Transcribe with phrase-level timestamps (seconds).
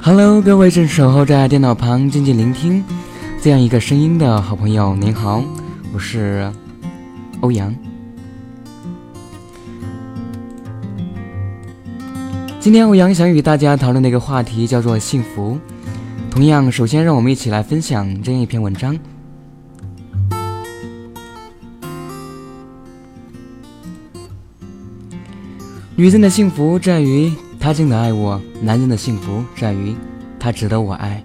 [0.00, 2.82] Hello，各位正守候在电脑旁静静聆听
[3.42, 5.42] 这样一个声音的好朋友，您好，
[5.92, 6.50] 我是
[7.40, 7.74] 欧阳。
[12.60, 15.58] 今天欧阳想与大家讨论的一个话题叫做幸福。
[16.30, 18.96] 同样，首先让我们一起来分享这样一篇文章。
[25.96, 29.94] 女生的幸福在于他真的爱我，男人的幸福在于
[30.38, 31.22] 他值得我爱。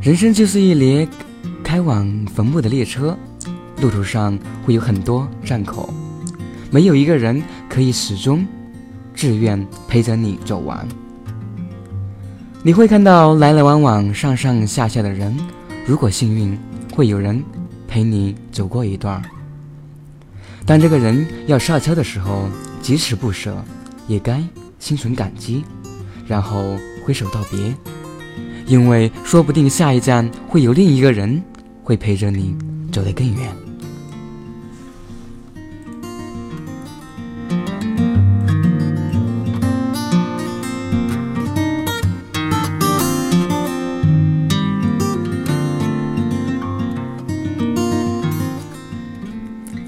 [0.00, 1.06] 人生就是一列
[1.62, 3.16] 开往坟墓的列车，
[3.80, 5.92] 路途上会有很多站口，
[6.70, 8.46] 没有一个人可以始终
[9.14, 10.86] 自愿陪着你走完。
[12.62, 15.36] 你会看到来来往往、上上下下的人，
[15.86, 16.58] 如果幸运，
[16.94, 17.42] 会有人
[17.86, 19.22] 陪你走过一段。
[20.64, 22.48] 当这个人要刹车的时候，
[22.80, 23.62] 即使不舍，
[24.06, 24.42] 也该
[24.78, 25.64] 心存感激，
[26.26, 27.74] 然后挥手道别，
[28.66, 31.42] 因为说不定下一站会有另一个人
[31.82, 32.56] 会陪着你
[32.92, 33.61] 走得更远。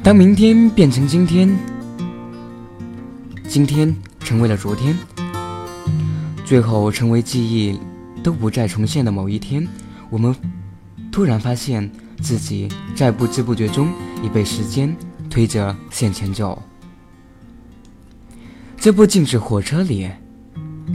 [0.05, 1.48] 当明天变成今天，
[3.48, 4.94] 今天成为了昨天，
[6.44, 7.80] 最后成为记忆
[8.22, 9.66] 都不再重现的某一天，
[10.11, 10.36] 我们
[11.11, 13.88] 突然发现自己在不知不觉中
[14.22, 14.94] 已被时间
[15.30, 16.62] 推着向前走。
[18.77, 20.06] 这部静止火车里，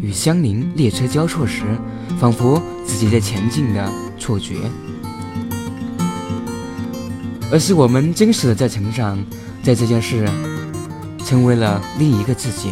[0.04, 1.64] 与相邻列车交错时，
[2.20, 4.54] 仿佛自己在前进的错觉。
[7.52, 9.18] 而是我们真实的在成长，
[9.64, 10.28] 在这件事
[11.26, 12.72] 成为了另一个自己。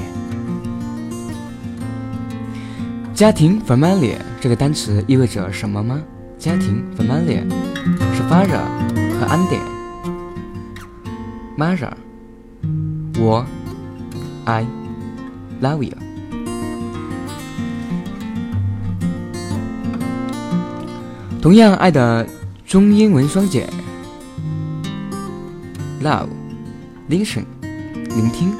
[3.13, 5.99] 家庭 （family） 这个单词意味着什么吗？
[6.37, 7.41] 家庭 （family）
[8.13, 8.61] 是 father
[9.19, 9.59] 和 Andy。
[11.57, 11.91] Mother，
[13.17, 13.43] 我
[14.45, 14.63] ，I
[15.59, 15.97] love you。
[21.41, 22.27] 同样爱的
[22.67, 23.67] 中英文双解。
[26.01, 26.29] Love，
[27.07, 27.43] 聆听，
[28.09, 28.53] 聆听。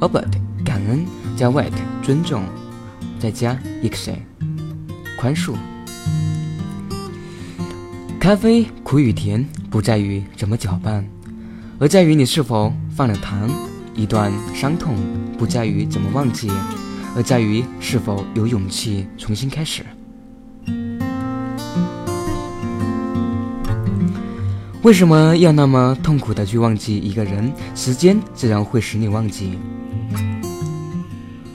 [0.00, 0.24] Obey，
[0.64, 1.04] 感恩
[1.36, 1.70] 加 wait，
[2.02, 2.42] 尊重，
[3.20, 4.16] 再加 excuse，
[5.20, 5.54] 宽恕。
[8.18, 11.04] 咖啡苦与甜不在于怎么搅拌，
[11.78, 13.50] 而在于你是否放了糖。
[13.94, 14.96] 一段伤痛
[15.36, 16.50] 不在于怎么忘记，
[17.14, 19.84] 而在于是否有勇气重新开始。
[24.82, 27.52] 为什么要那么痛苦的去忘记一个人？
[27.72, 29.56] 时间自然会使你忘记。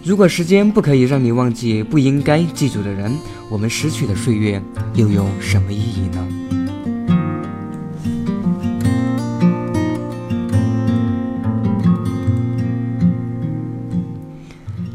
[0.02, 3.12] 如果时间不可以让你忘记不应该记住的人，
[3.50, 4.62] 我们失去的岁月
[4.94, 6.26] 又有什么意义呢？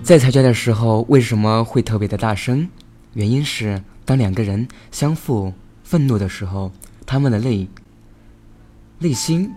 [0.03, 2.66] 在吵架的时候为什么会特别的大声？
[3.12, 5.53] 原因是当两个人相互
[5.84, 6.72] 愤怒的时候，
[7.04, 7.69] 他们的泪。
[9.03, 9.53] 内心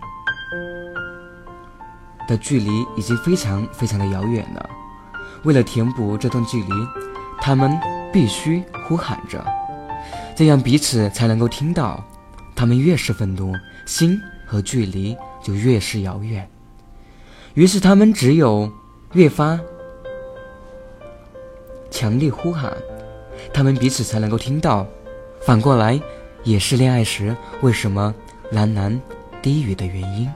[2.26, 4.68] 的距离已经非常非常的遥远了。
[5.44, 6.72] 为了填补这段距离，
[7.40, 7.78] 他们
[8.12, 9.44] 必须呼喊着，
[10.34, 12.04] 这样彼此才能够听到。
[12.56, 13.52] 他们越是愤怒，
[13.86, 16.48] 心和距离就越是遥远。
[17.54, 18.72] 于是他们只有
[19.12, 19.60] 越发
[21.90, 22.72] 强烈呼喊，
[23.54, 24.86] 他们彼此才能够听到。
[25.42, 26.00] 反过来，
[26.42, 28.12] 也是恋爱时为什么
[28.50, 29.00] 男男。
[29.46, 30.28] 低语的原因，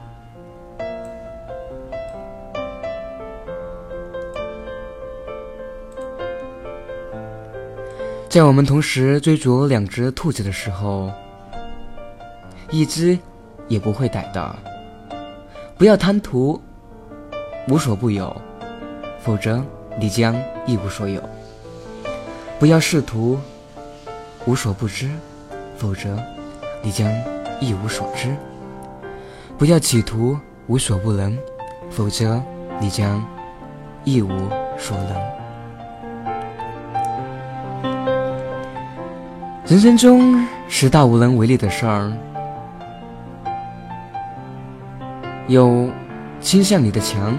[8.29, 11.11] 在我们同时追逐两只兔子的时候，
[12.71, 13.19] 一只
[13.67, 14.55] 也不会逮到。
[15.77, 16.63] 不要贪图
[17.67, 18.41] 无所不有，
[19.19, 19.61] 否则
[19.99, 21.21] 你将一无所有；
[22.61, 23.37] 不要试图
[24.47, 25.11] 无所不知，
[25.77, 26.17] 否则
[26.81, 27.13] 你将
[27.61, 28.37] 一无所知。
[29.61, 31.37] 不要企图无所不能，
[31.91, 32.43] 否则
[32.81, 33.23] 你将
[34.05, 34.31] 一无
[34.79, 35.13] 所能。
[39.67, 42.11] 人生中十大无能为力的事儿，
[45.47, 45.91] 有
[46.41, 47.37] 倾向你的墙，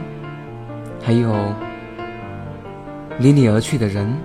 [1.03, 1.35] 还有
[3.17, 4.15] 离你而去的人，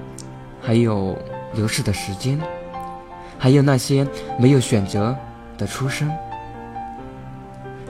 [0.60, 1.16] 还有
[1.54, 2.38] 流逝的时间，
[3.38, 4.06] 还有那些
[4.38, 5.16] 没有选择
[5.56, 6.12] 的出生。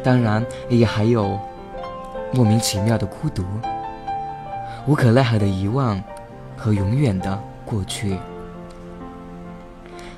[0.07, 1.37] 当然，也还有
[2.33, 3.43] 莫名其妙的孤独。
[4.87, 6.01] 无可奈何的遗忘
[6.57, 8.17] 和永远的过去，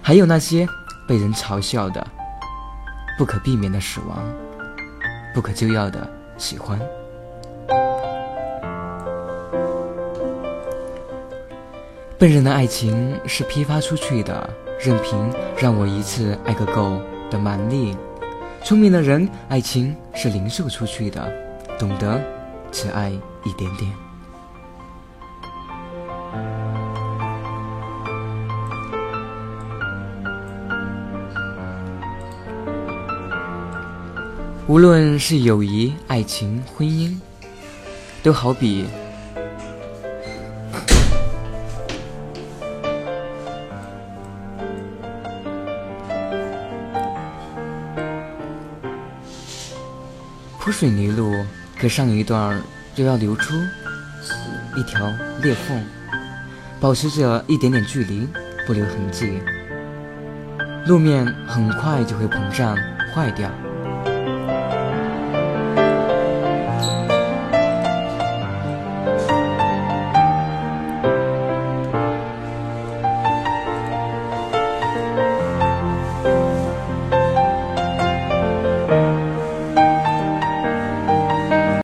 [0.03, 0.69] 还有那些
[1.09, 2.07] 被人嘲笑的
[3.17, 4.19] 不可避免的死亡，
[5.35, 6.07] 不可救药的
[6.37, 6.79] 喜欢。
[12.19, 17.01] 笨人的爱情是批发出去的，任凭让我一次爱个够
[17.31, 17.97] 的蛮力；
[18.65, 21.33] 聪明的人，爱情是零售出去的，
[21.79, 22.21] 懂得
[22.71, 23.11] 只爱
[23.45, 23.91] 一点点。
[34.67, 37.19] 无论是友谊、爱情、婚姻，
[38.23, 38.85] 都好比。
[50.73, 51.33] 水泥路，
[51.81, 52.61] 可上一段
[52.95, 53.55] 就要留出
[54.77, 55.13] 一条
[55.43, 55.83] 裂缝，
[56.81, 58.29] 保持着一点点距离，
[58.67, 59.41] 不留痕迹。
[60.87, 62.77] 路面很快就会膨胀
[63.15, 63.51] 坏掉。